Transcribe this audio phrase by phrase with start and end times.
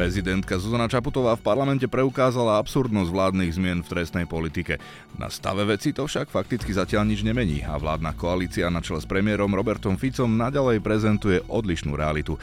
[0.00, 4.80] Prezidentka Zuzana Čaputová v parlamente preukázala absurdnosť vládnych zmien v trestnej politike.
[5.20, 9.04] Na stave veci to však fakticky zatiaľ nič nemení a vládna koalícia na čele s
[9.04, 12.40] premiérom Robertom Ficom nadalej prezentuje odlišnú realitu.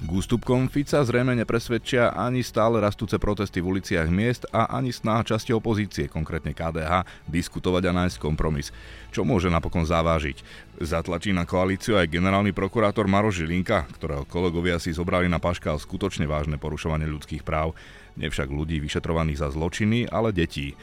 [0.00, 5.20] K ústupkom Fica zrejme nepresvedčia ani stále rastúce protesty v uliciach miest a ani snaha
[5.28, 8.72] časti opozície, konkrétne KDH, diskutovať a nájsť kompromis.
[9.12, 10.40] Čo môže napokon zavážiť?
[10.80, 16.24] Zatlačí na koalíciu aj generálny prokurátor Maroš Žilinka, ktorého kolegovia si zobrali na paškal skutočne
[16.24, 17.76] vážne porušovanie ľudských práv.
[18.16, 20.80] Nevšak ľudí vyšetrovaných za zločiny, ale detí.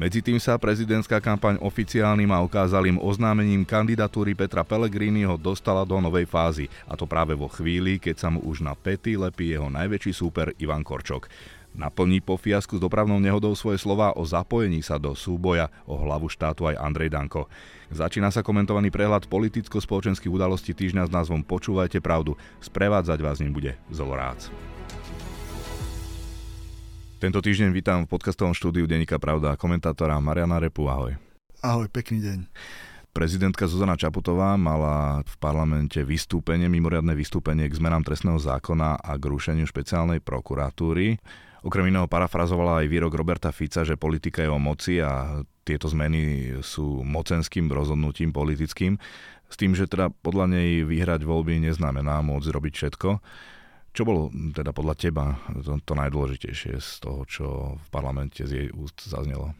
[0.00, 6.24] Medzi tým sa prezidentská kampaň oficiálnym a okázalým oznámením kandidatúry Petra Pellegriniho dostala do novej
[6.24, 10.16] fázy, a to práve vo chvíli, keď sa mu už na pety lepí jeho najväčší
[10.16, 11.28] súper Ivan Korčok.
[11.76, 16.32] Naplní po fiasku s dopravnou nehodou svoje slova o zapojení sa do súboja o hlavu
[16.32, 17.52] štátu aj Andrej Danko.
[17.92, 22.40] Začína sa komentovaný prehľad politicko-spoločenských udalostí týždňa s názvom Počúvajte pravdu.
[22.64, 24.48] Sprevádzať vás ním bude Zolorác.
[27.20, 30.88] Tento týždeň vítam v podcastovom štúdiu Denika Pravda komentátora Mariana Repu.
[30.88, 31.20] Ahoj.
[31.60, 32.38] Ahoj, pekný deň.
[33.12, 39.24] Prezidentka Zuzana Čaputová mala v parlamente vystúpenie, mimoriadne vystúpenie k zmenám trestného zákona a k
[39.36, 41.20] rušeniu špeciálnej prokuratúry.
[41.60, 46.56] Okrem iného parafrazovala aj výrok Roberta Fica, že politika je o moci a tieto zmeny
[46.64, 48.96] sú mocenským rozhodnutím politickým.
[49.44, 53.10] S tým, že teda podľa nej vyhrať voľby neznamená môcť robiť všetko.
[53.90, 58.68] Čo bolo teda podľa teba to, to najdôležitejšie z toho, čo v parlamente z jej
[58.70, 59.54] úst zaznelo?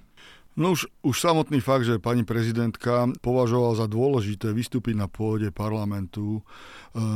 [0.59, 6.43] No už, už samotný fakt, že pani prezidentka považovala za dôležité vystúpiť na pôde parlamentu,
[6.43, 6.43] e,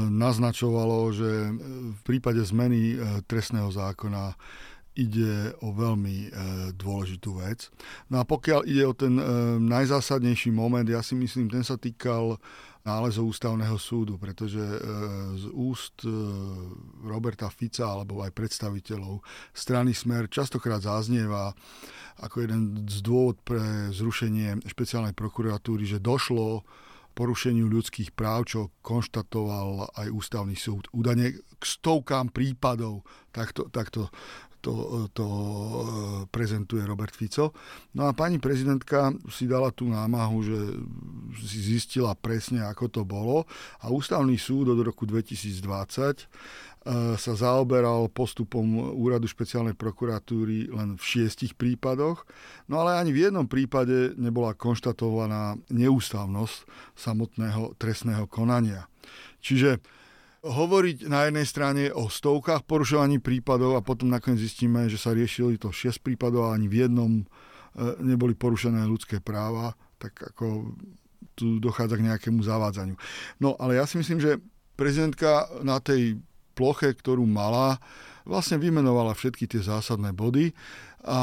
[0.06, 1.50] naznačovalo, že
[1.92, 4.38] v prípade zmeny e, trestného zákona
[4.94, 6.28] ide o veľmi e,
[6.78, 7.68] dôležitú vec.
[8.06, 9.24] No a pokiaľ ide o ten e,
[9.58, 12.38] najzásadnejší moment, ja si myslím, ten sa týkal
[12.84, 14.78] nálezov ústavného súdu, pretože e,
[15.40, 16.12] z úst e,
[17.08, 19.24] Roberta Fica alebo aj predstaviteľov
[19.56, 21.56] strany Smer častokrát zaznieva
[22.20, 26.62] ako jeden z dôvod pre zrušenie špeciálnej prokuratúry, že došlo
[27.14, 30.90] porušeniu ľudských práv, čo konštatoval aj ústavný súd.
[30.90, 34.10] Údajne k stovkám prípadov takto, takto
[34.64, 34.72] to,
[35.12, 35.82] to e,
[36.32, 37.52] prezentuje Robert Fico.
[37.92, 40.58] No a pani prezidentka si dala tú námahu, že
[41.44, 43.44] si zistila presne, ako to bolo
[43.84, 46.24] a ústavný súd od roku 2020 e,
[47.20, 52.24] sa zaoberal postupom úradu špeciálnej prokuratúry len v šiestich prípadoch,
[52.72, 56.56] no ale ani v jednom prípade nebola konštatovaná neústavnosť
[56.96, 58.88] samotného trestného konania.
[59.44, 59.84] Čiže
[60.44, 65.56] hovoriť na jednej strane o stovkách porušovaní prípadov a potom nakoniec zistíme, že sa riešili
[65.56, 67.24] to 6 prípadov a ani v jednom e,
[68.04, 70.76] neboli porušené ľudské práva, tak ako
[71.32, 72.94] tu dochádza k nejakému zavádzaniu.
[73.40, 74.36] No ale ja si myslím, že
[74.76, 76.20] prezidentka na tej
[76.52, 77.80] ploche, ktorú mala,
[78.28, 80.52] vlastne vymenovala všetky tie zásadné body
[81.04, 81.18] a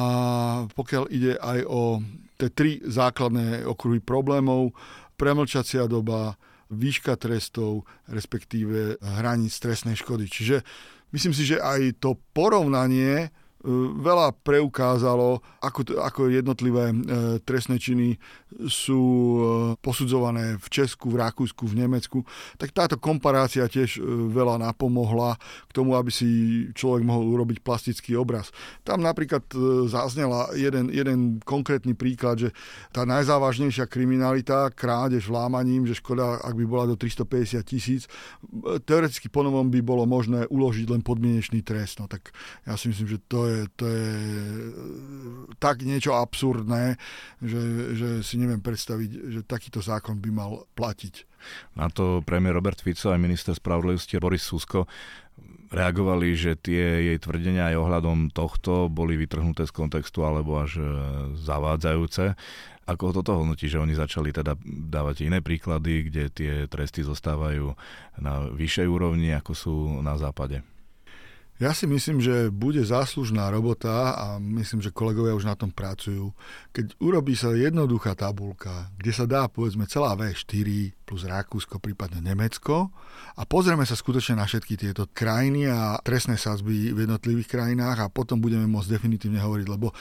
[0.73, 2.01] pokiaľ ide aj o
[2.37, 4.73] tie tri základné okruhy problémov,
[5.17, 6.37] premlčacia doba,
[6.71, 10.31] výška trestov, respektíve hraníc trestnej škody.
[10.31, 10.63] Čiže
[11.11, 13.29] myslím si, že aj to porovnanie
[14.01, 16.95] veľa preukázalo, ako, ako jednotlivé e,
[17.45, 18.17] trestné činy
[18.65, 19.39] sú e,
[19.79, 22.25] posudzované v Česku, v Rakúsku, v Nemecku,
[22.57, 24.01] tak táto komparácia tiež
[24.33, 25.37] veľa napomohla
[25.69, 26.29] k tomu, aby si
[26.73, 28.49] človek mohol urobiť plastický obraz.
[28.81, 29.45] Tam napríklad
[29.87, 32.49] zaznela jeden, jeden konkrétny príklad, že
[32.89, 38.01] tá najzávažnejšia kriminalita, krádež vlámaním, že škoda, ak by bola do 350 tisíc,
[38.85, 42.01] teoreticky ponovom by bolo možné uložiť len podmienečný trest.
[42.01, 42.33] No tak
[42.65, 44.07] ja si myslím, že to je je, to je
[45.59, 46.95] tak niečo absurdné,
[47.43, 47.61] že,
[47.93, 51.27] že si neviem predstaviť, že takýto zákon by mal platiť.
[51.75, 54.87] Na to premiér Robert Fico aj minister spravodlivosti Boris Susko
[55.71, 60.85] reagovali, že tie jej tvrdenia aj ohľadom tohto boli vytrhnuté z kontextu alebo až e,
[61.39, 62.35] zavádzajúce.
[62.91, 67.71] Ako toto hodnotí, že oni začali teda dávať iné príklady, kde tie tresty zostávajú
[68.19, 70.59] na vyššej úrovni, ako sú na západe?
[71.61, 76.33] Ja si myslím, že bude záslužná robota a myslím, že kolegovia už na tom pracujú.
[76.73, 82.89] Keď urobí sa jednoduchá tabulka, kde sa dá povedzme celá V4 plus Rakúsko, prípadne Nemecko
[83.37, 88.09] a pozrieme sa skutočne na všetky tieto krajiny a trestné sazby v jednotlivých krajinách a
[88.09, 89.95] potom budeme môcť definitívne hovoriť, lebo e,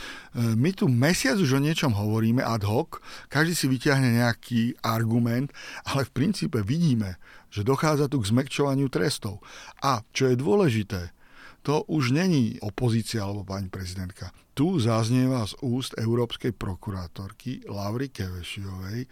[0.56, 5.52] my tu mesiac už o niečom hovoríme ad hoc, každý si vyťahne nejaký argument,
[5.84, 7.20] ale v princípe vidíme,
[7.52, 9.44] že dochádza tu k zmekčovaniu trestov.
[9.84, 11.12] A čo je dôležité,
[11.60, 14.32] to už není opozícia alebo pani prezidentka.
[14.56, 19.04] Tu zaznieva z úst európskej prokurátorky Lavry Kevešiovej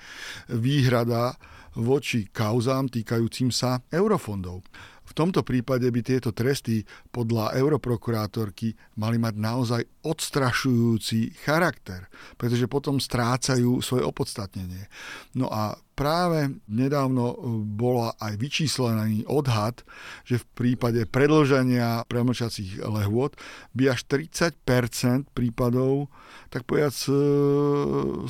[0.57, 1.37] výhrada
[1.77, 4.65] voči kauzám týkajúcim sa eurofondov.
[5.09, 13.01] V tomto prípade by tieto tresty podľa europrokurátorky mali mať naozaj odstrašujúci charakter, pretože potom
[13.01, 14.85] strácajú svoje opodstatnenie.
[15.33, 17.35] No a práve nedávno
[17.67, 19.83] bola aj vyčíslený odhad,
[20.23, 23.35] že v prípade predlženia premlčacích lehôd
[23.75, 26.07] by až 30% prípadov
[26.49, 27.13] tak povedať e,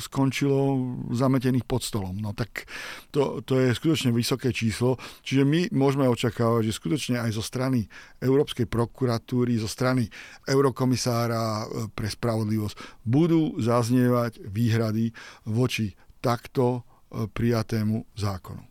[0.01, 0.59] skončilo
[1.13, 2.17] zametených pod stolom.
[2.19, 2.67] No tak
[3.13, 7.87] to, to je skutočne vysoké číslo, čiže my môžeme očakávať, že skutočne aj zo strany
[8.19, 10.09] Európskej prokuratúry, zo strany
[10.49, 15.15] Eurokomisára e, pre spravodlivosť budú zaznievať výhrady
[15.47, 18.69] voči takto prijatému zákonu.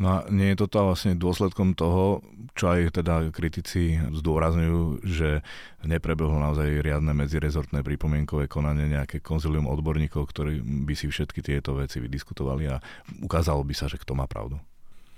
[0.00, 2.24] No a nie je toto vlastne dôsledkom toho,
[2.56, 5.44] čo aj teda kritici zdôrazňujú, že
[5.84, 12.00] neprebehlo naozaj riadne medzirezortné pripomienkové konanie, nejaké konzilium odborníkov, ktorí by si všetky tieto veci
[12.00, 12.80] vydiskutovali a
[13.20, 14.56] ukázalo by sa, že kto má pravdu.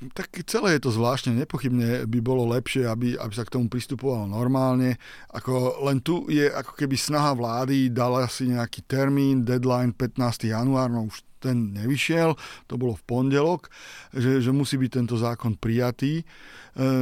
[0.02, 4.26] Tak celé je to zvláštne, nepochybne by bolo lepšie, aby, aby sa k tomu pristupovalo
[4.26, 4.98] normálne.
[5.30, 10.50] Ako, len tu je ako keby snaha vlády, dala si nejaký termín, deadline 15.
[10.50, 12.38] január, no už ten nevyšiel,
[12.70, 13.66] to bolo v pondelok,
[14.14, 16.22] že, že musí byť tento zákon prijatý.
[16.22, 16.24] E,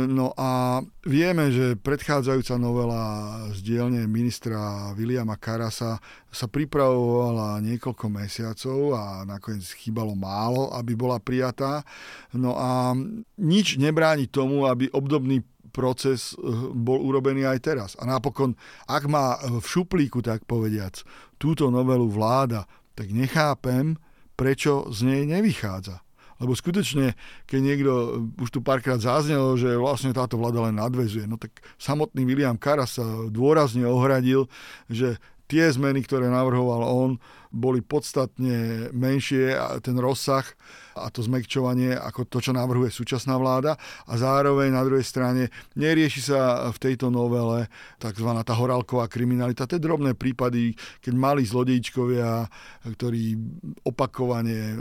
[0.09, 3.05] no a vieme, že predchádzajúca novela
[3.53, 6.01] z dielne ministra Williama Karasa
[6.33, 11.85] sa pripravovala niekoľko mesiacov a nakoniec chýbalo málo, aby bola prijatá.
[12.33, 12.97] No a
[13.37, 16.43] nič nebráni tomu, aby obdobný proces e,
[16.75, 17.91] bol urobený aj teraz.
[18.03, 18.59] A napokon,
[18.91, 21.01] ak má v šuplíku, tak povediac,
[21.39, 22.67] túto novelu vláda,
[22.99, 23.97] tak nechápem,
[24.41, 26.01] prečo z nej nevychádza.
[26.41, 27.13] Lebo skutočne,
[27.45, 27.93] keď niekto,
[28.41, 32.97] už tu párkrát zaznelo, že vlastne táto vláda len nadvezuje, no tak samotný William Karas
[32.97, 34.49] sa dôrazne ohradil,
[34.89, 37.11] že tie zmeny, ktoré navrhoval on,
[37.51, 40.47] boli podstatne menšie ten rozsah
[40.95, 46.21] a to zmekčovanie ako to, čo navrhuje súčasná vláda a zároveň na druhej strane nerieši
[46.33, 48.29] sa v tejto novele tzv.
[48.43, 49.67] tá horálková kriminalita.
[49.67, 52.47] To je drobné prípady, keď mali zlodejčkovia,
[52.85, 53.39] ktorí
[53.87, 54.75] opakovane e,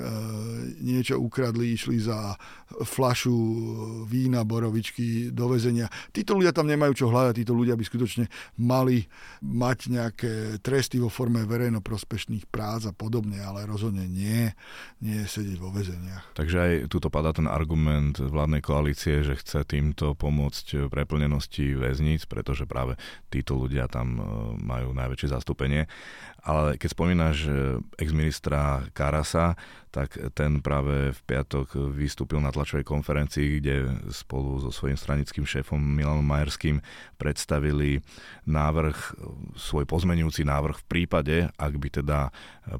[0.81, 2.35] niečo ukradli, išli za
[2.85, 3.37] flašu
[4.05, 5.89] vína, borovičky do väzenia.
[6.13, 8.25] Títo ľudia tam nemajú čo hľadať, títo ľudia by skutočne
[8.61, 9.05] mali
[9.41, 14.51] mať nejaké tresty vo forme verejnoprospešných prác a podobne, ale rozhodne nie,
[14.99, 16.35] nie sedieť vo väzeniach.
[16.35, 22.67] Takže aj tuto padá ten argument vládnej koalície, že chce týmto pomôcť preplnenosti väzníc, pretože
[22.67, 22.99] práve
[23.31, 24.23] títo ľudia tam e,
[24.59, 25.87] majú najväčšie zastúpenie.
[26.43, 27.51] Ale keď spomínaš e,
[27.99, 29.59] ex-ministra Karasa,
[29.89, 33.75] tak ten práve v piatok vystúpil na tlačovej konferencii, kde
[34.13, 36.77] spolu so svojím stranickým šéfom Milanom Majerským
[37.17, 38.05] predstavili
[38.45, 39.17] návrh,
[39.57, 42.29] svoj pozmenujúci návrh v prípade, ak by teda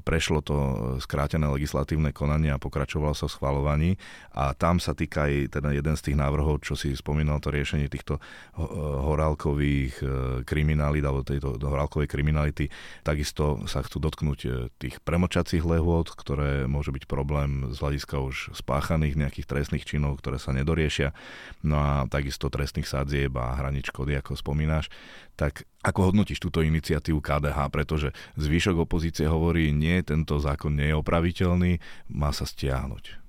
[0.06, 0.56] prešlo to
[1.02, 3.90] skrátené legislatívne konanie a pokračovalo sa v schvalovaní.
[4.30, 7.90] A tam sa týka aj teda jeden z tých návrhov, čo si spomínal, to riešenie
[7.90, 8.22] týchto
[9.10, 10.06] horálkových e,
[10.46, 12.70] kriminalít alebo tejto horálkovej kriminality.
[13.02, 18.36] Takisto sa chcú dotknúť e, tých premočacích lehôd, ktoré môže byť problém z hľadiska už
[18.54, 21.16] spáchaných nejakých trestných činov, ktoré sa nedoriešia.
[21.64, 24.92] No a takisto trestných sadzieb a hranič škody, ako spomínaš.
[25.34, 30.98] Tak ako hodnotíš túto iniciatívu KDH, pretože zvyšok opozície hovorí, nie, tento zákon nie je
[31.00, 31.72] opraviteľný,
[32.12, 33.20] má sa stiahnuť.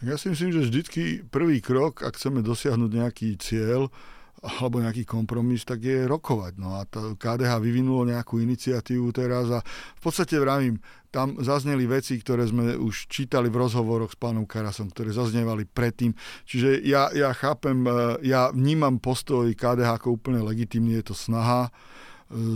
[0.00, 3.92] Ja si myslím, že vždycky prvý krok, ak chceme dosiahnuť nejaký cieľ,
[4.40, 6.52] alebo nejaký kompromis, tak je rokovať.
[6.56, 12.16] No a to KDH vyvinulo nejakú iniciatívu teraz a v podstate vravím, tam zazneli veci,
[12.16, 16.14] ktoré sme už čítali v rozhovoroch s pánom Karasom, ktoré zaznievali predtým.
[16.46, 21.68] Čiže ja, ja chápem, e, ja vnímam postoj KDH ako úplne legitimný, je to snaha
[21.68, 21.70] e,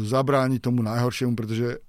[0.06, 1.82] zabrániť tomu najhoršiemu, pretože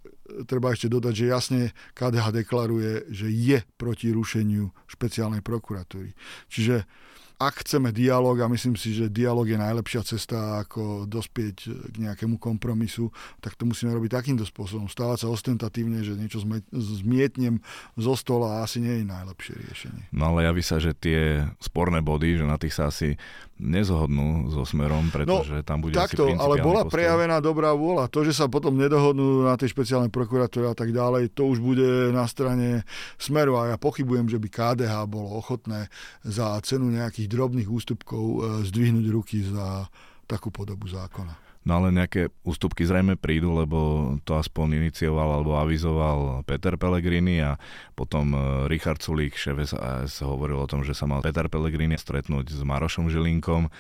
[0.50, 1.62] treba ešte dodať, že jasne
[1.94, 6.18] KDH deklaruje, že je proti rušeniu špeciálnej prokuratúry.
[6.50, 6.90] Čiže
[7.36, 11.58] ak chceme dialog, a myslím si, že dialog je najlepšia cesta, ako dospieť
[11.92, 13.12] k nejakému kompromisu,
[13.44, 14.88] tak to musíme robiť takýmto spôsobom.
[14.88, 16.40] Stávať sa ostentatívne, že niečo
[16.72, 17.60] zmietnem
[18.00, 20.04] zo stola asi nie je najlepšie riešenie.
[20.16, 23.20] No ale javí sa, že tie sporné body, že na tých sa asi
[23.56, 27.00] nezhodnú so smerom, pretože no, tam bude takto, asi ale bola postoj.
[27.00, 28.12] prejavená dobrá vôľa.
[28.12, 32.12] To, že sa potom nedohodnú na tej špeciálnej prokuratúre a tak ďalej, to už bude
[32.12, 32.84] na strane
[33.16, 35.88] smeru a ja pochybujem, že by KDH bolo ochotné
[36.28, 39.88] za cenu nejakých drobných ústupkov e, zdvihnúť ruky za
[40.28, 41.45] takú podobu zákona.
[41.66, 47.58] No ale nejaké ústupky zrejme prídu, lebo to aspoň inicioval alebo avizoval Peter Pellegrini a
[47.98, 49.74] potom e, Richard Sulík, šéf
[50.22, 53.74] hovoril o tom, že sa mal Peter Pellegrini stretnúť s Marošom Žilinkom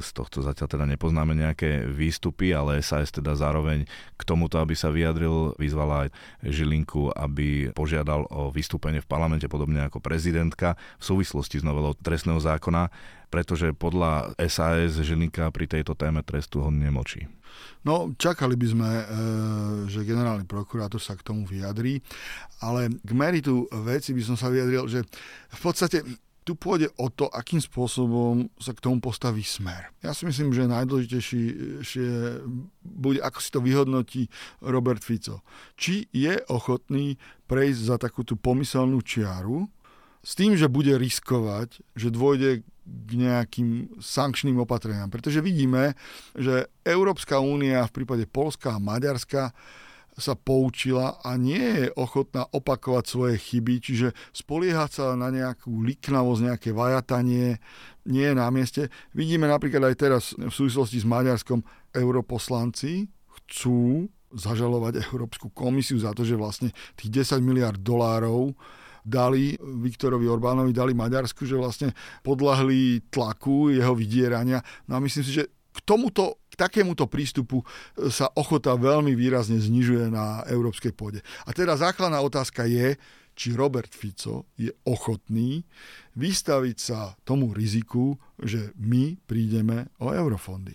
[0.00, 3.84] z tohto zatiaľ teda nepoznáme nejaké výstupy, ale SAS teda zároveň
[4.16, 6.08] k tomuto, aby sa vyjadril, vyzvala aj
[6.40, 12.40] Žilinku, aby požiadal o vystúpenie v parlamente, podobne ako prezidentka, v súvislosti s novelou trestného
[12.40, 12.88] zákona,
[13.28, 17.28] pretože podľa SAS Žilinka pri tejto téme trestu ho nemočí.
[17.84, 19.04] No, čakali by sme, e,
[19.88, 22.00] že generálny prokurátor sa k tomu vyjadrí,
[22.64, 25.00] ale k meritu veci by som sa vyjadril, že
[25.52, 26.04] v podstate
[26.48, 29.92] tu pôjde o to, akým spôsobom sa k tomu postaví smer.
[30.00, 32.08] Ja si myslím, že najdôležitejšie
[32.80, 34.22] bude, ako si to vyhodnotí
[34.64, 35.44] Robert Fico.
[35.76, 39.68] Či je ochotný prejsť za takú tú pomyselnú čiaru,
[40.24, 45.12] s tým, že bude riskovať, že dôjde k nejakým sankčným opatreniam.
[45.12, 45.92] Pretože vidíme,
[46.32, 49.52] že Európska únia v prípade Polska a Maďarska
[50.18, 56.40] sa poučila a nie je ochotná opakovať svoje chyby, čiže spoliehať sa na nejakú liknavosť,
[56.42, 57.62] nejaké vajatanie
[58.10, 58.90] nie je na mieste.
[59.14, 61.62] Vidíme napríklad aj teraz v súvislosti s Maďarskom
[61.94, 63.06] europoslanci
[63.38, 68.52] chcú zažalovať Európsku komisiu za to, že vlastne tých 10 miliard dolárov
[69.08, 74.60] dali Viktorovi Orbánovi, dali Maďarsku, že vlastne podľahli tlaku jeho vydierania.
[74.84, 80.10] No a myslím si, že k tomuto takémuto prístupu e, sa ochota veľmi výrazne znižuje
[80.10, 81.22] na európskej pôde.
[81.46, 82.98] A teda základná otázka je,
[83.38, 85.62] či Robert Fico je ochotný
[86.18, 90.74] vystaviť sa tomu riziku, že my prídeme o eurofondy.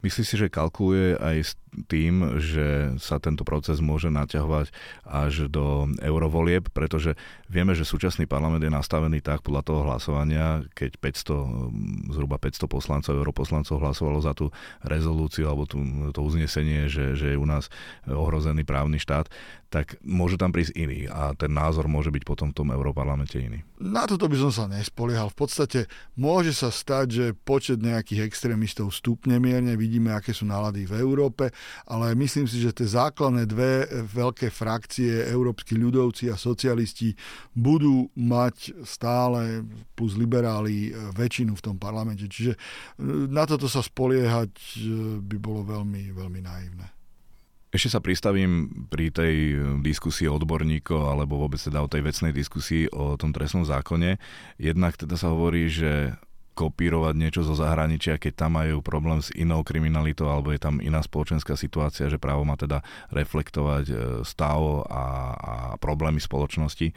[0.00, 1.52] Myslíš si, že kalkuluje aj s
[1.84, 4.72] tým, že sa tento proces môže naťahovať
[5.04, 7.12] až do eurovolieb, pretože
[7.52, 13.12] vieme, že súčasný parlament je nastavený tak podľa toho hlasovania, keď 500, zhruba 500 poslancov,
[13.12, 14.48] europoslancov hlasovalo za tú
[14.80, 15.78] rezolúciu alebo tú,
[16.16, 17.68] to uznesenie, že, že je u nás
[18.08, 19.28] ohrozený právny štát,
[19.66, 23.66] tak môže tam prísť iný a ten názor môže byť potom v tom europarlamente iný.
[23.82, 25.28] Na toto by som sa nespoliehal.
[25.34, 30.86] V podstate môže sa stať, že počet nejakých extrémistov stupne mierne, vidíme, aké sú nálady
[30.86, 31.50] v Európe,
[31.86, 37.14] ale myslím si, že tie základné dve veľké frakcie, európsky ľudovci a socialisti,
[37.52, 39.62] budú mať stále
[39.94, 42.26] plus liberáli väčšinu v tom parlamente.
[42.26, 42.58] Čiže e,
[43.30, 46.86] na toto sa spoliehať e, by bolo veľmi, veľmi naivné.
[47.76, 49.34] Ešte sa pristavím pri tej
[49.84, 54.16] diskusii odborníkov, alebo vôbec teda o tej vecnej diskusii o tom trestnom zákone.
[54.56, 56.16] Jednak teda sa hovorí, že
[56.56, 61.04] kopírovať niečo zo zahraničia, keď tam majú problém s inou kriminalitou alebo je tam iná
[61.04, 62.80] spoločenská situácia, že právo má teda
[63.12, 63.94] reflektovať e,
[64.24, 65.04] stav a,
[65.36, 66.96] a problémy spoločnosti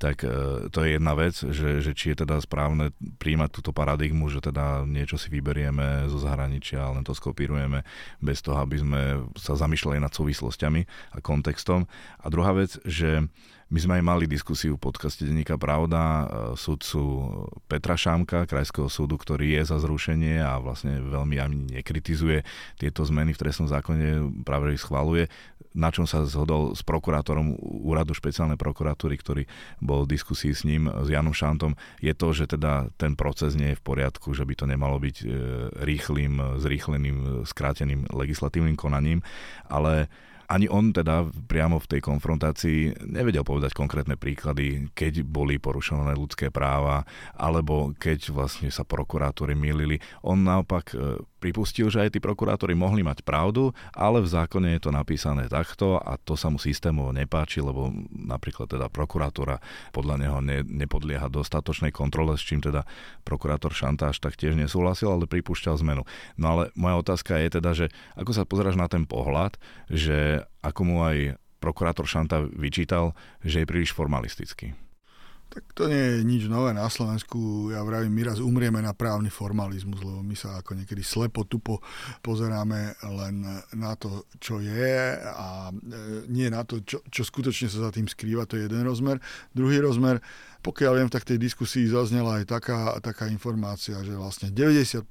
[0.00, 0.32] tak e,
[0.72, 4.88] to je jedna vec, že, že či je teda správne príjmať túto paradigmu, že teda
[4.88, 7.84] niečo si vyberieme zo zahraničia len to skopírujeme
[8.24, 9.00] bez toho, aby sme
[9.36, 11.84] sa zamýšľali nad súvislostiami a kontextom.
[12.24, 13.28] A druhá vec, že
[13.70, 16.24] my sme aj mali diskusiu v podcaste Denníka Pravda e,
[16.58, 17.00] sudcu
[17.70, 22.42] Petra Šámka, Krajského súdu, ktorý je za zrušenie a vlastne veľmi ani nekritizuje
[22.82, 25.30] tieto zmeny v trestnom zákone, práve ich schvaluje
[25.70, 29.42] na čom sa zhodol s prokurátorom úradu špeciálnej prokuratúry, ktorý
[29.78, 33.74] bol v diskusii s ním, s Janom Šantom, je to, že teda ten proces nie
[33.74, 35.26] je v poriadku, že by to nemalo byť e,
[35.86, 39.22] rýchlým, zrýchleným, skráteným legislatívnym konaním,
[39.70, 40.10] ale
[40.50, 46.50] ani on teda priamo v tej konfrontácii nevedel povedať konkrétne príklady, keď boli porušované ľudské
[46.50, 47.06] práva,
[47.38, 50.02] alebo keď vlastne sa prokurátori milili.
[50.26, 54.80] On naopak e, pripustil, že aj tí prokurátori mohli mať pravdu, ale v zákone je
[54.84, 59.58] to napísané takto a to sa mu systémovo nepáči, lebo napríklad teda prokurátora
[59.90, 62.84] podľa neho ne, nepodlieha dostatočnej kontrole, s čím teda
[63.24, 66.04] prokurátor Šantáš tak tiež nesúhlasil, ale pripúšťal zmenu.
[66.36, 69.56] No ale moja otázka je teda, že ako sa pozeráš na ten pohľad,
[69.88, 74.76] že ako mu aj prokurátor Šanta vyčítal, že je príliš formalistický.
[75.50, 77.74] Tak to nie je nič nové na Slovensku.
[77.74, 81.82] Ja vravím, my raz umrieme na právny formalizmus, lebo my sa ako niekedy slepo tupo
[82.22, 83.42] pozeráme len
[83.74, 88.06] na to, čo je a e, nie na to, čo, čo skutočne sa za tým
[88.06, 88.46] skrýva.
[88.46, 89.18] To je jeden rozmer.
[89.50, 90.22] Druhý rozmer,
[90.62, 95.02] pokiaľ viem, tak tej diskusii zaznela aj taká, taká informácia, že vlastne 95%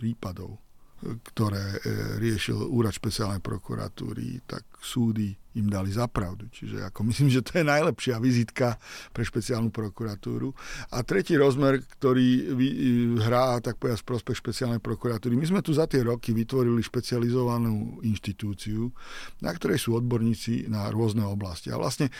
[0.00, 0.64] prípadov
[1.04, 1.78] ktoré e,
[2.18, 6.52] riešil úrad špeciálnej prokuratúry, tak súdy im dali zapravdu.
[6.52, 8.76] Čiže ako myslím, že to je najlepšia vizitka
[9.10, 10.52] pre špeciálnu prokuratúru.
[10.92, 12.52] A tretí rozmer, ktorý
[13.24, 15.32] hrá tak povedať prospech špeciálnej prokuratúry.
[15.34, 18.92] My sme tu za tie roky vytvorili špecializovanú inštitúciu,
[19.40, 21.72] na ktorej sú odborníci na rôzne oblasti.
[21.72, 22.12] A vlastne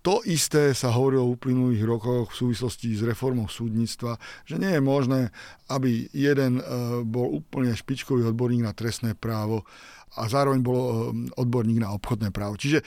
[0.00, 4.16] to isté sa hovorilo v uplynulých rokoch v súvislosti s reformou súdnictva,
[4.46, 5.20] že nie je možné,
[5.66, 6.62] aby jeden e,
[7.02, 9.66] bol úplne špičkový odborník na trestné právo
[10.14, 10.92] a zároveň bol e,
[11.38, 12.58] odborník na obchodné právo.
[12.58, 12.82] Čiže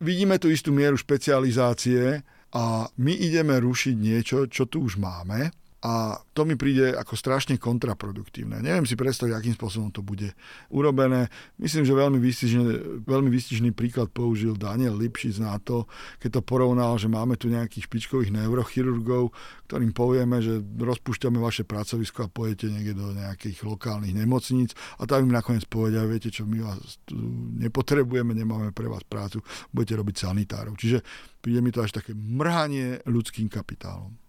[0.00, 2.22] vidíme tú istú mieru špecializácie
[2.54, 7.54] a my ideme rušiť niečo, čo tu už máme A to mi príde ako strašne
[7.54, 8.58] kontraproduktívne.
[8.58, 10.34] Neviem si predstaviť, akým spôsobom to bude
[10.74, 11.30] urobené.
[11.62, 12.62] Myslím, že veľmi výstižný,
[13.06, 15.86] veľmi výstižný príklad použil Daniel Lipšic na to,
[16.18, 19.30] keď to porovnal, že máme tu nejakých špičkových neurochirurgov,
[19.70, 25.30] ktorým povieme, že rozpúšťame vaše pracovisko a pojete niekde do nejakých lokálnych nemocníc a tam
[25.30, 27.14] im nakoniec povedia, viete čo, my vás tu
[27.54, 30.74] nepotrebujeme, nemáme pre vás prácu, budete robiť sanitárov.
[30.74, 31.06] Čiže
[31.38, 34.27] príde mi to až také mrhanie ľudským kapitálom.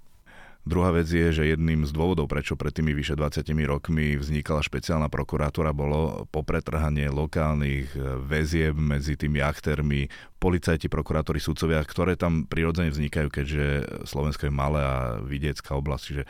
[0.67, 5.07] Druhá vec je, že jedným z dôvodov, prečo pred tými vyše 20 rokmi vznikala špeciálna
[5.07, 12.91] prokuratúra, bolo popretrhanie lokálnych e, väzieb medzi tými aktérmi, policajti, prokurátori, sudcovia, ktoré tam prirodzene
[12.91, 13.65] vznikajú, keďže
[14.03, 16.03] Slovensko je malé a vidiecká oblasť.
[16.03, 16.23] Čiže...
[16.23, 16.29] E,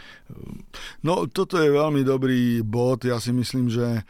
[1.01, 3.09] no, toto je veľmi dobrý bod.
[3.09, 4.05] Ja si myslím, že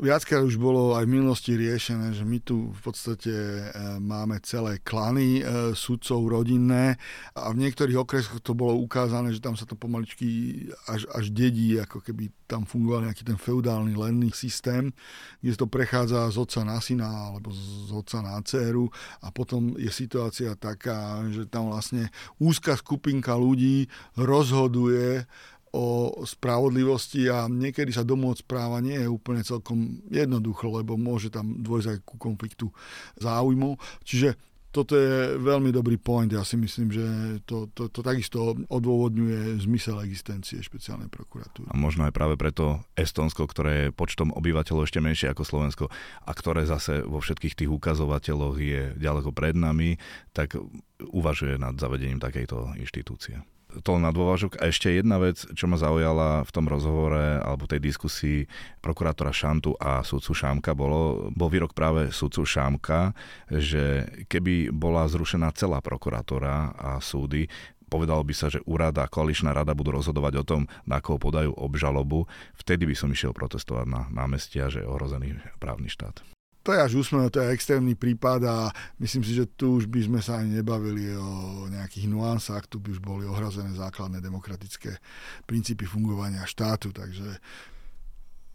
[0.00, 3.60] Viackrát už bolo aj v minulosti riešené, že my tu v podstate e,
[4.00, 6.96] máme celé klany e, sudcov rodinné
[7.36, 11.76] a v niektorých okresoch to bolo ukázané, že tam sa to pomaličky až, až dedí,
[11.76, 14.96] ako keby tam fungoval nejaký ten feudálny lenný systém,
[15.44, 18.88] kde to prechádza z otca na syna alebo z otca na dceru
[19.20, 22.08] a potom je situácia taká, že tam vlastne
[22.40, 25.28] úzka skupinka ľudí rozhoduje
[25.72, 31.64] o spravodlivosti a niekedy sa domôcť správa nie je úplne celkom jednoducho, lebo môže tam
[31.64, 32.68] dôjsť aj ku konfliktu
[33.16, 33.80] záujmov.
[34.04, 34.36] Čiže
[34.72, 36.32] toto je veľmi dobrý point.
[36.32, 37.04] Ja si myslím, že
[37.44, 41.68] to, to, to takisto odôvodňuje zmysel existencie špeciálnej prokuratúry.
[41.68, 45.84] A možno aj práve preto Estonsko, ktoré je počtom obyvateľov ešte menšie ako Slovensko
[46.24, 50.00] a ktoré zase vo všetkých tých ukazovateľoch je ďaleko pred nami,
[50.32, 50.56] tak
[51.04, 53.44] uvažuje nad zavedením takejto inštitúcie
[53.80, 54.60] to na dôvažok.
[54.60, 58.44] A ešte jedna vec, čo ma zaujala v tom rozhovore alebo tej diskusii
[58.84, 63.16] prokurátora Šantu a sudcu Šámka, bolo, bol výrok práve sudcu Šámka,
[63.48, 67.48] že keby bola zrušená celá prokurátora a súdy,
[67.88, 71.52] povedalo by sa, že úrad a koaličná rada budú rozhodovať o tom, na koho podajú
[71.52, 72.24] obžalobu,
[72.56, 76.92] vtedy by som išiel protestovať na námestia, že je ohrozený právny štát to je až
[76.94, 78.56] úsmev, to je extrémny prípad a
[79.02, 82.94] myslím si, že tu už by sme sa ani nebavili o nejakých nuansách, tu by
[82.94, 84.96] už boli ohrazené základné demokratické
[85.44, 87.42] princípy fungovania štátu, takže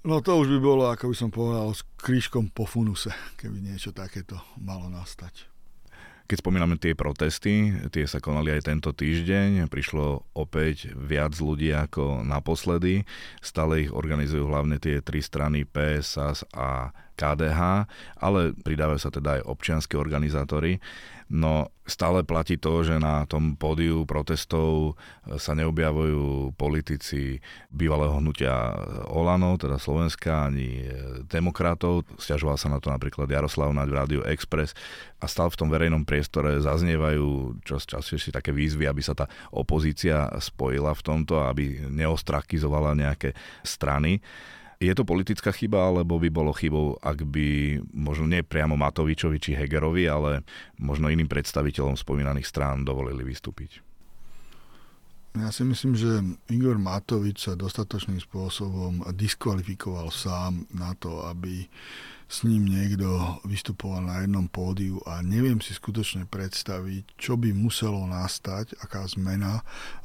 [0.07, 3.91] no to už by bolo, ako by som povedal, s krížkom po funuse, keby niečo
[3.91, 5.51] takéto malo nastať.
[6.27, 12.19] Keď spomíname tie protesty, tie sa konali aj tento týždeň, prišlo opäť viac ľudí ako
[12.27, 13.07] naposledy,
[13.39, 17.89] stále ich organizujú hlavne tie tri strany PSAS a KDH,
[18.21, 20.77] ale pridávajú sa teda aj občianske organizátory.
[21.27, 24.95] No stále platí to, že na tom pódiu protestov
[25.35, 28.71] sa neobjavujú politici bývalého hnutia
[29.11, 30.87] Olano, teda Slovenska, ani
[31.27, 32.07] demokratov.
[32.15, 34.71] Sťažoval sa na to napríklad Jaroslav Naď v Rádiu Express
[35.19, 40.31] a stále v tom verejnom priestore zaznievajú čas častejšie také výzvy, aby sa tá opozícia
[40.39, 43.35] spojila v tomto, aby neostrakizovala nejaké
[43.67, 44.23] strany.
[44.77, 49.57] Je to politická chyba, alebo by bolo chybou, ak by možno nie priamo Matovičovi či
[49.57, 50.45] Hegerovi, ale
[50.77, 53.81] možno iným predstaviteľom spomínaných strán dovolili vystúpiť?
[55.37, 61.69] Ja si myslím, že Igor Matovič sa dostatočným spôsobom diskvalifikoval sám na to, aby
[62.27, 68.03] s ním niekto vystupoval na jednom pódiu a neviem si skutočne predstaviť, čo by muselo
[68.09, 69.61] nastať, aká zmena,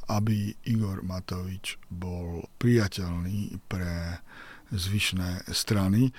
[0.07, 4.21] aby Igor Matovič bol priateľný pre
[4.71, 6.13] zvyšné strany.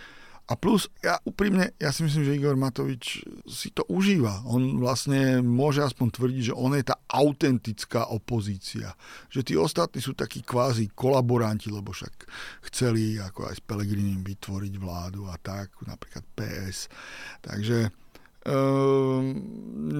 [0.44, 4.44] A plus, ja úprimne, ja si myslím, že Igor Matovič si to užíva.
[4.44, 8.92] On vlastne môže aspoň tvrdiť, že on je tá autentická opozícia.
[9.32, 12.28] Že tí ostatní sú takí kvázi kolaboranti, lebo však
[12.68, 16.92] chceli ako aj s Pelegrinim vytvoriť vládu a tak, napríklad PS.
[17.40, 17.88] Takže
[18.44, 19.32] um,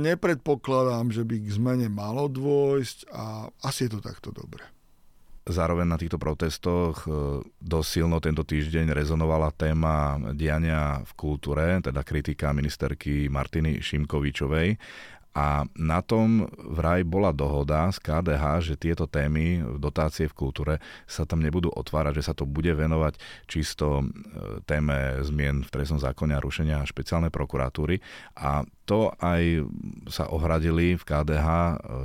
[0.04, 4.73] nepredpokladám, že by k zmene malo dôjsť a asi je to takto dobre.
[5.44, 12.00] Zároveň na týchto protestoch e, dosť silno tento týždeň rezonovala téma diania v kultúre, teda
[12.00, 14.80] kritika ministerky Martiny Šimkovičovej.
[15.34, 20.74] A na tom vraj bola dohoda z KDH, že tieto témy dotácie v kultúre
[21.10, 23.18] sa tam nebudú otvárať, že sa to bude venovať
[23.50, 27.98] čisto e, téme zmien v trestnom zákone a rušenia špeciálnej prokuratúry.
[28.38, 29.64] A to aj
[30.12, 31.48] sa ohradili v KDH,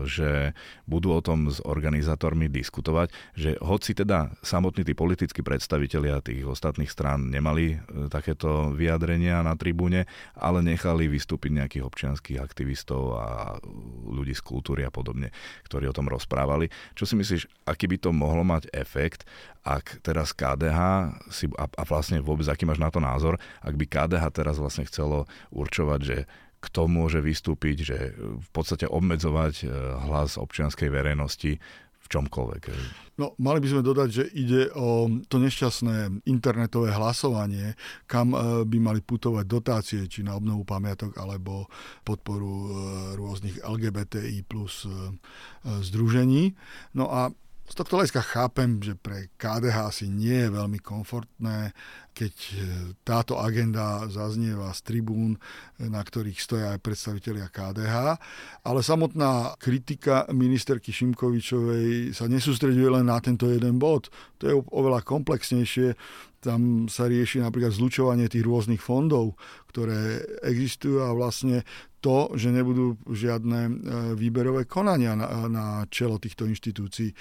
[0.08, 0.56] že
[0.88, 6.89] budú o tom s organizátormi diskutovať, že hoci teda samotní tí politickí predstavitelia tých ostatných
[6.89, 13.60] strán nemali e, takéto vyjadrenia na tribúne, ale nechali vystúpiť nejakých občianských aktivistov a
[14.08, 15.36] ľudí z kultúry a podobne,
[15.67, 16.71] ktorí o tom rozprávali.
[16.95, 19.27] Čo si myslíš, aký by to mohlo mať efekt,
[19.67, 20.79] ak teraz KDH
[21.27, 24.88] si, a, a vlastne vôbec aký máš na to názor, ak by KDH teraz vlastne
[24.88, 26.17] chcelo určovať, že
[26.60, 29.65] kto môže vystúpiť, že v podstate obmedzovať e,
[30.08, 31.55] hlas občianskej verejnosti
[32.10, 32.62] čomkoľvek.
[33.19, 37.76] No, mali by sme dodať, že ide o to nešťastné internetové hlasovanie,
[38.08, 41.67] kam e, by mali putovať dotácie, či na obnovu pamiatok, alebo
[42.08, 42.67] podporu e,
[43.19, 45.19] rôznych LGBTI plus e,
[45.84, 46.56] združení.
[46.95, 47.30] No a
[47.69, 51.78] z tohto hľadiska chápem, že pre KDH asi nie je veľmi komfortné
[52.13, 52.54] keď e,
[53.08, 57.95] táto agenda zaznieva z tribún, e, na ktorých stoja aj predstavitelia KDH,
[58.67, 64.12] ale samotná kritika ministerky Šimkovičovej sa nesústreduje len na tento jeden bod.
[64.39, 65.95] To je oveľa komplexnejšie.
[66.39, 69.36] Tam sa rieši napríklad zlučovanie tých rôznych fondov,
[69.67, 71.67] ktoré existujú a vlastne
[72.00, 73.72] to, že nebudú žiadne e,
[74.15, 77.12] výberové konania na, na čelo týchto inštitúcií.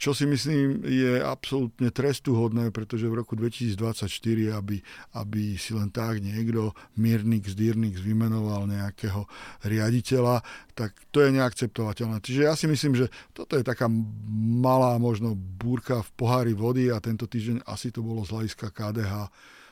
[0.00, 4.80] Čo si myslím je absolútne trestuhodné, pretože v roku 2024 aby,
[5.18, 9.26] aby si len tak niekto, Mírnik z Dýrnik, vymenoval nejakého
[9.66, 10.40] riaditeľa,
[10.78, 12.22] tak to je neakceptovateľné.
[12.22, 13.90] Čiže ja si myslím, že toto je taká
[14.60, 19.28] malá možno búrka v pohári vody a tento týždeň asi to bolo z hľadiska KDH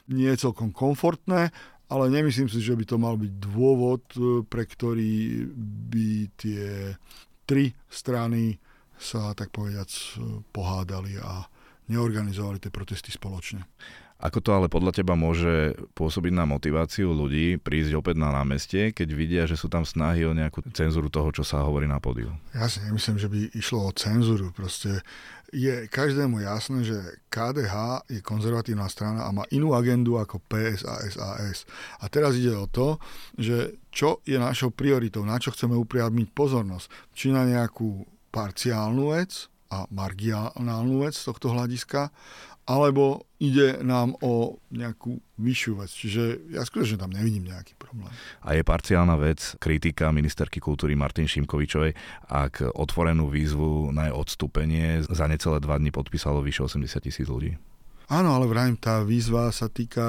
[0.09, 1.53] nie celkom komfortné,
[1.89, 4.05] ale nemyslím si, že by to mal byť dôvod,
[4.49, 5.45] pre ktorý
[5.89, 6.93] by tie
[7.49, 8.61] tri strany
[8.99, 10.21] sa tak povedať
[10.53, 11.47] pohádali a
[11.89, 13.65] neorganizovali tie protesty spoločne.
[14.19, 19.09] Ako to ale podľa teba môže pôsobiť na motiváciu ľudí prísť opäť na námestie, keď
[19.15, 22.35] vidia, že sú tam snahy o nejakú cenzúru toho, čo sa hovorí na pódiu?
[22.51, 24.51] Ja si nemyslím, že by išlo o cenzúru.
[24.51, 25.07] Proste
[25.55, 26.99] je každému jasné, že
[27.31, 31.63] KDH je konzervatívna strana a má inú agendu ako PS a SAS.
[32.03, 32.99] A teraz ide o to,
[33.39, 37.15] že čo je našou prioritou, na čo chceme upriamiť pozornosť.
[37.15, 38.03] Či na nejakú
[38.35, 42.09] parciálnu vec, a marginálnu vec z tohto hľadiska,
[42.69, 45.89] alebo ide nám o nejakú vyššiu vec.
[45.89, 48.13] Čiže ja skutočne tam nevidím nejaký problém.
[48.45, 51.97] A je parciálna vec kritika ministerky kultúry Martin Šimkovičovej,
[52.29, 57.57] ak otvorenú výzvu na jej odstúpenie za necelé dva dní podpísalo vyše 80 tisíc ľudí?
[58.09, 60.05] Áno, ale vrajím, tá výzva sa týka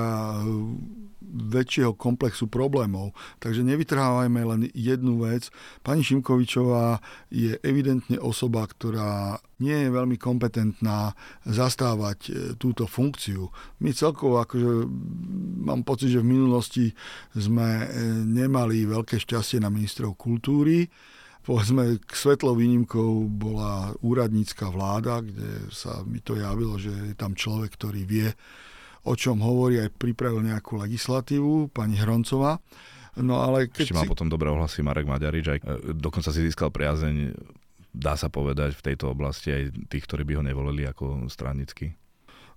[1.29, 3.13] väčšieho komplexu problémov.
[3.37, 5.53] Takže nevytrhávajme len jednu vec.
[5.85, 6.97] Pani Šimkovičová
[7.29, 11.13] je evidentne osoba, ktorá nie je veľmi kompetentná
[11.45, 13.51] zastávať e, túto funkciu.
[13.83, 14.87] My celkovo, akože
[15.67, 16.85] mám pocit, že v minulosti
[17.35, 17.87] sme e,
[18.23, 20.87] nemali veľké šťastie na ministrov kultúry,
[21.43, 27.35] povedzme, k svetlou výnimkou bola úradnícka vláda, kde sa mi to javilo, že je tam
[27.35, 28.29] človek, ktorý vie
[29.07, 32.59] o čom hovorí, aj pripravil nejakú legislatívu, pani Hroncová.
[33.19, 34.11] No ale keď Ešte má si...
[34.11, 37.35] potom dobré ohlasy Marek Maďarič, aj e, dokonca si získal priazeň,
[37.91, 41.91] dá sa povedať, v tejto oblasti aj tých, ktorí by ho nevolili ako stranický.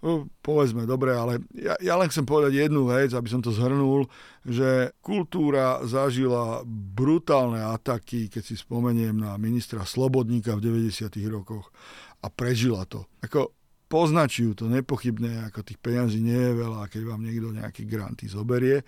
[0.02, 4.10] No, povedzme, dobre, ale ja, ja len chcem povedať jednu vec, aby som to zhrnul,
[4.42, 11.06] že kultúra zažila brutálne ataky, keď si spomeniem na ministra Slobodníka v 90.
[11.30, 11.70] rokoch
[12.18, 13.06] a prežila to.
[13.22, 13.54] Ako
[13.86, 18.82] poznačujú to nepochybne, ako tých peňazí nie je veľa, keď vám niekto nejaké granty zoberie,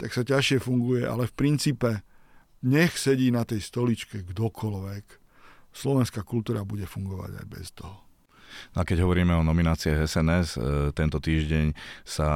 [0.00, 2.02] tak sa ťažšie funguje, ale v princípe
[2.66, 5.04] nech sedí na tej stoličke kdokoľvek,
[5.76, 8.05] slovenská kultúra bude fungovať aj bez toho.
[8.74, 10.48] No a keď hovoríme o nomináciách SNS,
[10.92, 11.72] tento týždeň
[12.06, 12.28] sa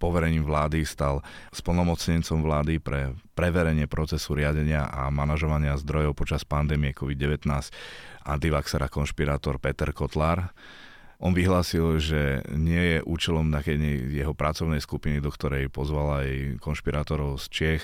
[0.00, 1.20] poverením vlády stal
[1.52, 7.44] splnomocnencom vlády pre preverenie procesu riadenia a manažovania zdrojov počas pandémie COVID-19
[8.24, 10.56] antivaxer a konšpirátor Peter Kotlár.
[11.20, 13.76] On vyhlásil, že nie je účelom takej
[14.08, 17.82] jeho pracovnej skupiny, do ktorej pozval aj konšpirátorov z Čech,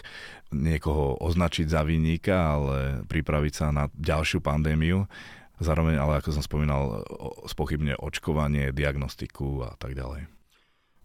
[0.56, 5.04] niekoho označiť za vinníka, ale pripraviť sa na ďalšiu pandémiu.
[5.56, 7.00] Zároveň, ale ako som spomínal,
[7.48, 10.28] spochybne očkovanie, diagnostiku a tak ďalej.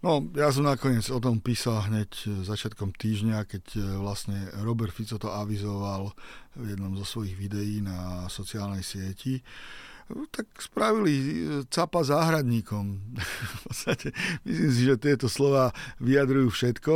[0.02, 5.22] No, ja som nakoniec o tom písal hneď začiatkom týždňa, keď e, vlastne Robert Fico
[5.22, 6.18] to avizoval
[6.58, 9.46] v jednom zo svojich videí na sociálnej sieti
[10.32, 11.34] tak spravili e,
[11.72, 12.86] capa záhradníkom.
[13.56, 14.12] v podstate
[14.44, 15.72] myslím si, že tieto slova
[16.04, 16.94] vyjadrujú všetko.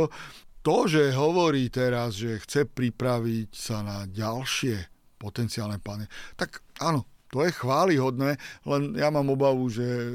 [0.66, 7.42] To, že hovorí teraz, že chce pripraviť sa na ďalšie potenciálne plány, tak áno, to
[7.42, 10.14] je chválihodné, len ja mám obavu, že e,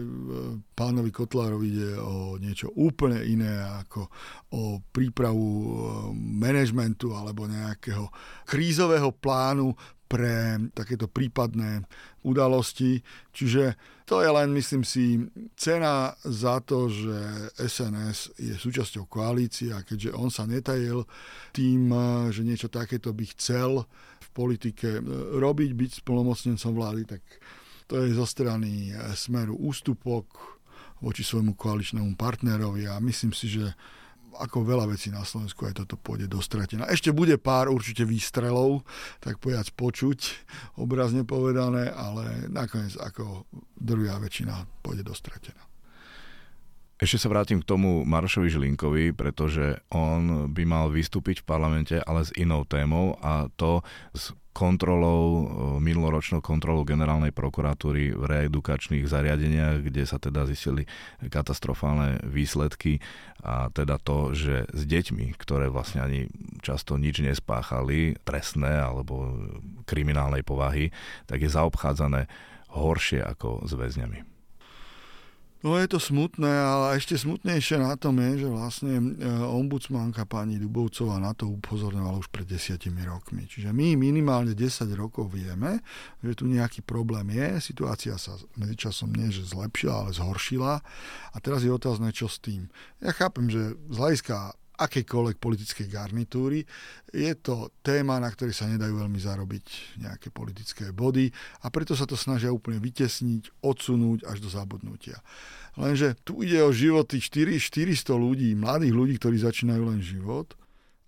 [0.71, 3.51] pánovi Kotlárovi ide o niečo úplne iné
[3.83, 4.07] ako
[4.55, 5.67] o prípravu e,
[6.15, 8.07] manažmentu alebo nejakého
[8.47, 9.75] krízového plánu
[10.11, 11.87] pre takéto prípadné
[12.27, 12.99] udalosti.
[13.31, 15.23] Čiže to je len, myslím si,
[15.55, 17.15] cena za to, že
[17.55, 21.07] SNS je súčasťou koalície a keďže on sa netajil
[21.55, 21.95] tým,
[22.27, 23.87] že niečo takéto by chcel
[24.19, 24.99] v politike
[25.39, 27.23] robiť, byť splnomocnencom vlády, tak
[27.87, 30.59] to je zo strany smeru ústupok
[30.99, 33.71] voči svojmu koaličnému partnerovi a myslím si, že
[34.39, 36.87] ako veľa vecí na Slovensku aj toto pôjde do stratená.
[36.87, 38.87] Ešte bude pár určite výstrelov,
[39.19, 40.19] tak povedať počuť,
[40.79, 45.61] obrazne povedané, ale nakoniec ako druhá väčšina pôjde do stratená.
[47.01, 52.21] Ešte sa vrátim k tomu Maršovi Žilinkovi, pretože on by mal vystúpiť v parlamente, ale
[52.21, 53.81] s inou témou a to
[54.13, 55.43] s kontrolou, e,
[55.79, 60.87] minuloročnou kontrolou generálnej prokuratúry v reedukačných zariadeniach, kde sa teda zistili
[61.19, 62.99] katastrofálne výsledky
[63.41, 66.21] a teda to, že s deťmi, ktoré vlastne ani
[66.61, 69.33] často nič nespáchali, trestné alebo
[69.87, 70.93] kriminálnej povahy,
[71.25, 72.27] tak je zaobchádzané
[72.71, 74.30] horšie ako s väzňami.
[75.61, 79.05] No je to smutné, ale ešte smutnejšie na tom je, že vlastne e,
[79.45, 83.45] ombudsmanka pani Dubovcová na to upozorňovala už pred desiatimi rokmi.
[83.45, 85.85] Čiže my minimálne 10 rokov vieme,
[86.25, 90.81] že tu nejaký problém je, situácia sa medzičasom nie že zlepšila, ale zhoršila
[91.29, 92.65] a teraz je otázne, čo s tým.
[92.97, 96.65] Ja chápem, že z hľadiska akejkoľvek politickej garnitúry.
[97.13, 99.65] Je to téma, na ktorej sa nedajú veľmi zarobiť
[100.01, 101.29] nejaké politické body
[101.61, 105.21] a preto sa to snažia úplne vytesniť, odsunúť až do zabudnutia.
[105.77, 110.57] Lenže tu ide o životy 4, 400 ľudí, mladých ľudí, ktorí začínajú len život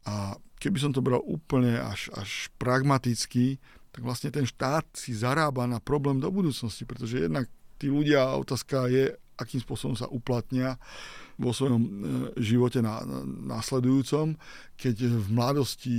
[0.05, 3.59] a keby som to bral úplne až, až pragmaticky,
[3.91, 8.87] tak vlastne ten štát si zarába na problém do budúcnosti, pretože jednak tí ľudia, otázka
[8.87, 10.77] je, akým spôsobom sa uplatnia
[11.37, 11.89] vo svojom e,
[12.41, 13.01] živote na,
[13.49, 14.37] následujúcom,
[14.77, 15.97] keď v mladosti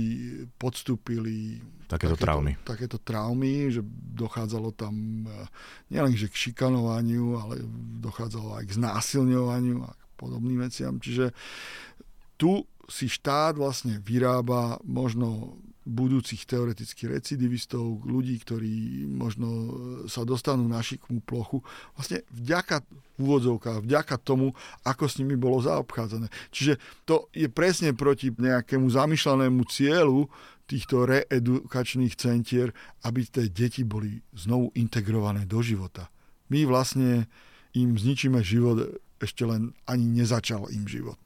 [0.55, 1.59] podstúpili
[1.91, 2.51] takéto, takéto traumy.
[2.63, 3.81] Takéto traumy, že
[4.15, 5.47] dochádzalo tam e,
[5.91, 7.59] nielen že k šikanovaniu, ale
[7.99, 10.95] dochádzalo aj k znásilňovaniu a k podobným veciam.
[10.95, 11.35] Čiže
[12.39, 19.47] tu si štát vlastne vyrába možno budúcich teoretických recidivistov, ľudí, ktorí možno
[20.09, 21.61] sa dostanú na šikmú plochu,
[21.93, 22.81] vlastne vďaka
[23.21, 26.27] úvodzovkách, vďaka tomu, ako s nimi bolo zaobchádzané.
[26.49, 30.27] Čiže to je presne proti nejakému zamýšľanému cieľu
[30.65, 32.73] týchto reedukačných centier,
[33.05, 36.09] aby tie deti boli znovu integrované do života.
[36.49, 37.29] My vlastne
[37.77, 41.17] im zničíme život, ešte len ani nezačal im život.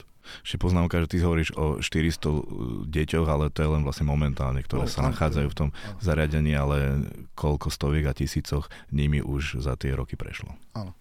[0.46, 4.86] Ešte poznámka, že ty hovoríš o 400 deťoch, ale to je len vlastne momentálne, ktoré
[4.86, 6.00] no, sa nachádzajú v tom áno.
[6.02, 10.56] zariadení, ale koľko stoviek a tisícoch nimi už za tie roky prešlo.
[10.74, 10.94] Áno.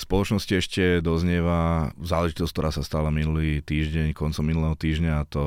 [0.00, 5.44] V spoločnosti ešte doznieva záležitosť, ktorá sa stala minulý týždeň, koncom minulého týždňa, a to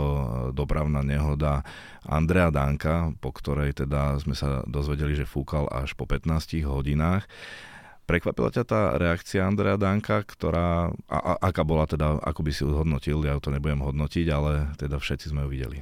[0.54, 1.66] dopravná nehoda
[2.06, 7.26] Andrea Danka, po ktorej teda sme sa dozvedeli, že fúkal až po 15 hodinách.
[8.04, 12.68] Prekvapila ťa tá reakcia Andrea Danka, ktorá, a, a, aká bola teda, ako by si
[12.68, 15.80] ju hodnotil, ja to nebudem hodnotiť, ale teda všetci sme ju videli.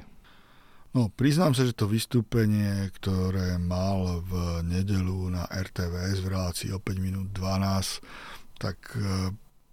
[0.92, 6.78] No, priznám sa, že to vystúpenie, ktoré mal v nedelu na RTVS v relácii o
[6.78, 9.32] 5 minút 12, tak e,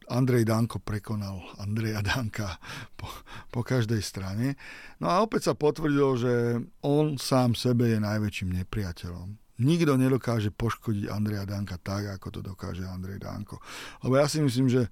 [0.10, 2.58] Andrej Danko prekonal Andreja Danka
[2.96, 3.12] po,
[3.52, 4.56] po každej strane.
[5.04, 11.12] No a opäť sa potvrdilo, že on sám sebe je najväčším nepriateľom nikto nedokáže poškodiť
[11.12, 13.60] Andreja Danka tak, ako to dokáže Andrej Danko.
[14.02, 14.88] Lebo ja si myslím, že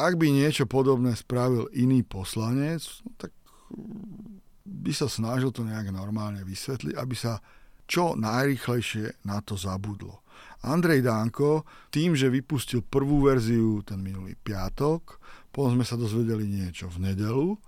[0.00, 3.32] ak by niečo podobné spravil iný poslanec, no tak
[4.64, 7.40] by sa snažil to nejak normálne vysvetliť, aby sa
[7.84, 10.24] čo najrychlejšie na to zabudlo.
[10.64, 15.20] Andrej Danko tým, že vypustil prvú verziu ten minulý piatok,
[15.52, 17.58] potom sme sa dozvedeli niečo v nedelu,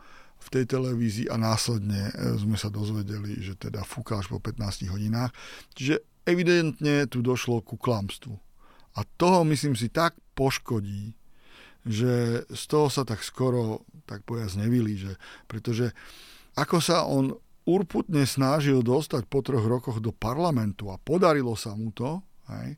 [0.44, 5.32] v tej televízii a následne sme sa dozvedeli, že teda fúka až po 15 hodinách.
[5.76, 8.34] Čiže evidentne tu došlo ku klamstvu.
[8.94, 11.14] A toho, myslím si, tak poškodí,
[11.84, 15.20] že z toho sa tak skoro, tak povedať, nevylíže.
[15.44, 15.92] Pretože
[16.56, 17.34] ako sa on
[17.64, 22.20] urputne snažil dostať po troch rokoch do parlamentu a podarilo sa mu to,
[22.52, 22.76] hej,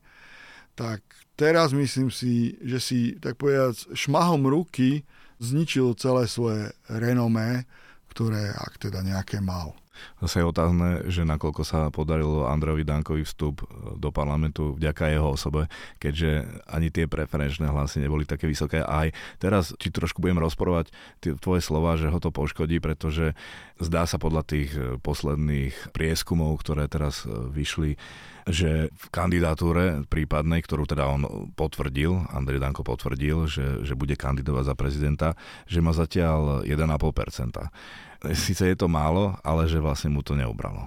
[0.76, 1.02] tak
[1.35, 5.02] teraz myslím si, že si, tak povedať, šmahom ruky
[5.42, 7.66] zničil celé svoje renomé,
[8.12, 9.76] ktoré, ak teda nejaké mal.
[10.22, 15.35] Zase je otázne, že nakoľko sa podarilo Androvi Dankovi vstup e, do parlamentu vďaka jeho
[15.35, 18.80] osobe, keďže ani tie preferenčné hlasy neboli také vysoké.
[18.80, 19.09] A aj
[19.42, 20.92] teraz, či trošku budem rozporovať
[21.40, 23.37] tvoje slova, že ho to poškodí, pretože
[23.80, 28.00] zdá sa podľa tých e, posledných prieskumov, ktoré teraz e, vyšli,
[28.46, 34.64] že v kandidatúre prípadnej, ktorú teda on potvrdil, Andrej Danko potvrdil, že, že bude kandidovať
[34.70, 35.28] za prezidenta,
[35.66, 38.30] že má zatiaľ 1,5%.
[38.38, 40.87] Sice je to málo, ale že vlastne mu to neubralo.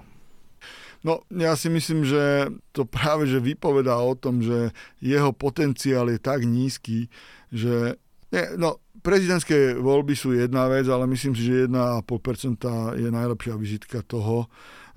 [1.00, 6.20] No, ja si myslím, že to práve že vypovedá o tom, že jeho potenciál je
[6.20, 7.08] tak nízky,
[7.48, 7.96] že
[8.30, 14.04] nie, no, prezidentské voľby sú jedna vec, ale myslím si, že 1,5% je najlepšia vizitka
[14.04, 14.46] toho,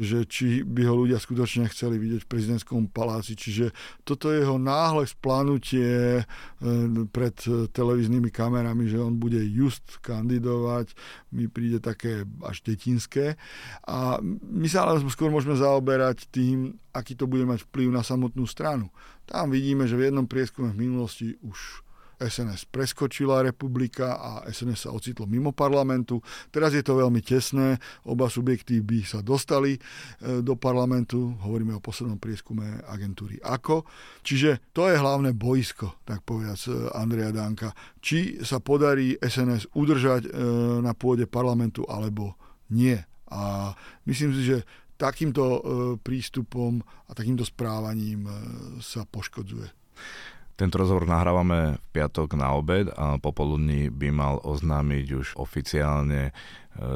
[0.02, 3.38] že či by ho ľudia skutočne chceli vidieť v prezidentskom paláci.
[3.38, 3.74] Čiže
[4.08, 6.24] toto jeho náhle splánutie e,
[7.10, 7.36] pred
[7.74, 10.94] televíznymi kamerami, že on bude just kandidovať,
[11.34, 13.36] mi príde také až detinské.
[13.88, 18.46] A my sa ale skôr môžeme zaoberať tým, aký to bude mať vplyv na samotnú
[18.46, 18.94] stranu.
[19.26, 21.84] Tam vidíme, že v jednom prieskume v minulosti už
[22.24, 26.24] SNS preskočila republika a SNS sa ocitlo mimo parlamentu.
[26.50, 27.76] Teraz je to veľmi tesné,
[28.08, 29.80] oba subjekty by sa dostali e,
[30.40, 33.84] do parlamentu, hovoríme o poslednom prieskume agentúry AKO.
[34.24, 37.76] Čiže to je hlavné boisko, tak povedať, e, Andreja Danka.
[38.00, 40.30] Či sa podarí SNS udržať e,
[40.80, 42.40] na pôde parlamentu alebo
[42.72, 42.96] nie.
[43.34, 43.74] A
[44.08, 44.58] myslím si, že
[44.94, 45.60] takýmto
[46.06, 48.30] prístupom a takýmto správaním
[48.78, 49.84] sa poškodzuje.
[50.54, 56.32] Tento rozhovor nahrávame v piatok na obed a popoludní by mal oznámiť už oficiálne e,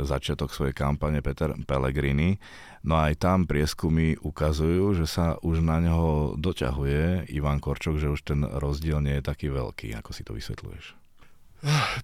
[0.05, 2.37] začiatok svojej kampane Peter Pellegrini.
[2.85, 8.21] No aj tam prieskumy ukazujú, že sa už na neho doťahuje Ivan Korčok, že už
[8.29, 9.97] ten rozdiel nie je taký veľký.
[9.97, 10.93] Ako si to vysvetľuješ?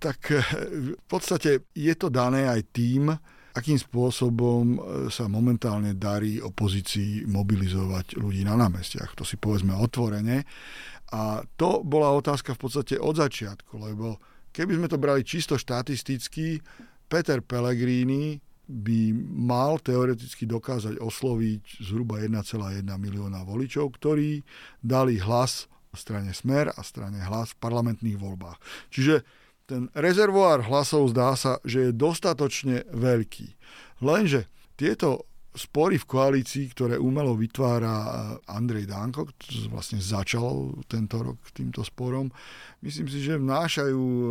[0.02, 0.42] Tak e,
[0.98, 3.14] v podstate je to dané aj tým,
[3.54, 4.78] akým spôsobom e,
[5.14, 9.14] sa momentálne darí opozícii mobilizovať ľudí na námestiach.
[9.14, 10.42] To si povedzme otvorene.
[11.12, 14.18] A to bola otázka v podstate od začiatku, lebo
[14.56, 16.64] keby sme to brali čisto štatisticky,
[17.12, 24.42] Peter Pellegrini by mal teoreticky dokázať osloviť zhruba 1,1 milióna voličov, ktorí
[24.80, 28.58] dali hlas strane Smer a strane hlas v parlamentných voľbách.
[28.90, 29.22] Čiže
[29.70, 33.56] ten rezervoár hlasov zdá sa, že je dostatočne veľký.
[34.04, 38.10] Lenže tieto spory v koalícii, ktoré umelo vytvára eh,
[38.58, 42.34] Andrej Danko, ktorý vlastne začal tento rok týmto sporom,
[42.82, 44.28] myslím si, že vnášajú eh,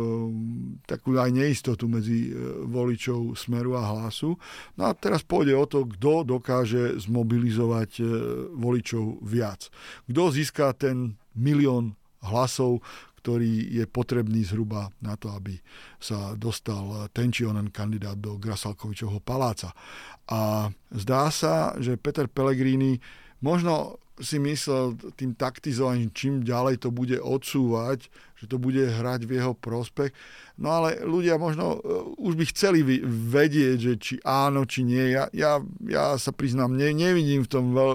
[0.83, 2.35] takú aj neistotu medzi eh,
[2.67, 4.35] voličov Smeru a Hlasu.
[4.75, 8.03] No a teraz pôjde o to, kto dokáže zmobilizovať
[8.53, 9.71] voličov viac.
[10.09, 12.79] Kto získa ten milión hlasov,
[13.23, 15.55] ktorý je potrebný zhruba na to, aby
[15.95, 19.71] sa dostal ten či onen kandidát do Grasalkovičovho paláca.
[20.27, 22.99] A zdá sa, že Peter Pellegrini
[23.39, 28.07] možno si myslel tým taktizovaním, čím ďalej to bude odsúvať,
[28.39, 30.11] že to bude hrať v jeho prospech.
[30.59, 35.13] No ale ľudia možno uh, už by chceli vedieť, že či áno, či nie.
[35.13, 37.91] Ja, ja, ja sa priznám, ne, nevidím v tom veľ,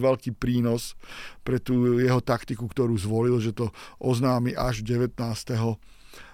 [0.00, 0.94] veľký prínos
[1.42, 5.16] pre tú jeho taktiku, ktorú zvolil, že to oznámi až 19.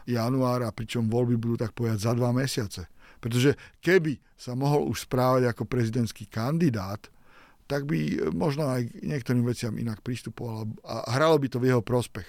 [0.07, 2.87] januára, pričom voľby budú tak povedať za dva mesiace.
[3.19, 7.09] Pretože keby sa mohol už správať ako prezidentský kandidát,
[7.67, 11.83] tak by e, možno aj niektorým veciam inak pristupoval a hralo by to v jeho
[11.83, 12.27] prospech.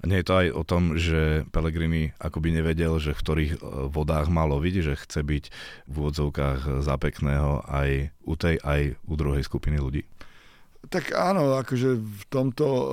[0.00, 3.58] A nie je to aj o tom, že Pellegrini akoby nevedel, že v ktorých e,
[3.92, 5.44] vodách má loviť, že chce byť
[5.86, 10.02] v úvodzovkách za pekného aj u tej, aj u druhej skupiny ľudí?
[10.88, 12.86] Tak áno, akože v tomto e,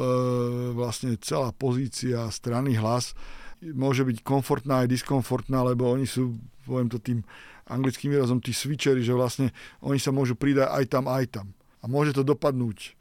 [0.76, 3.16] vlastne celá pozícia strany hlas
[3.62, 6.36] môže byť komfortná aj diskomfortná, lebo oni sú,
[6.68, 7.24] poviem to tým
[7.66, 9.50] anglickým výrazom, tí switchery, že vlastne
[9.82, 11.48] oni sa môžu pridať aj tam, aj tam.
[11.82, 12.98] A môže to dopadnúť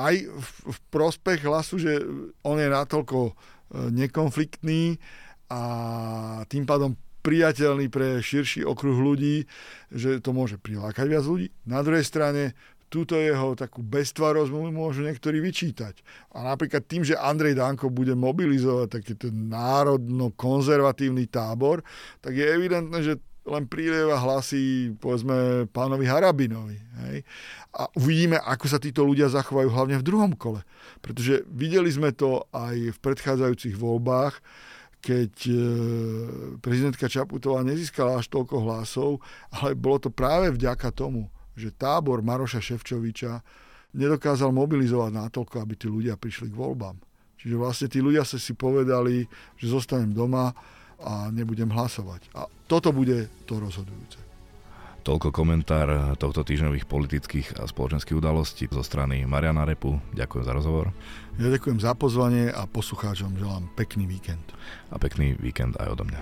[0.00, 2.00] aj v, v prospech hlasu, že
[2.46, 3.32] on je natoľko e,
[3.92, 4.96] nekonfliktný
[5.50, 5.62] a
[6.46, 9.44] tým pádom priateľný pre širší okruh ľudí,
[9.92, 11.52] že to môže prilákať viac ľudí.
[11.68, 12.56] Na druhej strane
[12.90, 16.02] túto jeho takú beztvarosť mu môžu niektorí vyčítať.
[16.34, 21.86] A napríklad tým, že Andrej Danko bude mobilizovať taký ten národno-konzervatívny tábor,
[22.18, 26.76] tak je evidentné, že len prílieva hlasy, povedzme, pánovi Harabinovi.
[26.76, 27.16] Hej?
[27.72, 30.60] A uvidíme, ako sa títo ľudia zachovajú hlavne v druhom kole.
[31.00, 34.36] Pretože videli sme to aj v predchádzajúcich voľbách,
[35.00, 35.56] keď e,
[36.60, 39.10] prezidentka Čaputová nezískala až toľko hlasov,
[39.48, 43.40] ale bolo to práve vďaka tomu, že tábor Maroša Ševčoviča
[43.96, 47.00] nedokázal mobilizovať natoľko, aby tí ľudia prišli k voľbám.
[47.40, 49.24] Čiže vlastne tí ľudia sa si povedali,
[49.56, 50.52] že zostanem doma
[51.04, 52.28] a nebudem hlasovať.
[52.36, 54.20] A toto bude to rozhodujúce.
[55.00, 59.96] Toľko komentár tohto týždňových politických a spoločenských udalostí zo strany Mariana Repu.
[60.12, 60.92] Ďakujem za rozhovor.
[61.40, 64.44] Ja ďakujem za pozvanie a poslucháčom želám pekný víkend.
[64.92, 66.20] A pekný víkend aj odo mňa.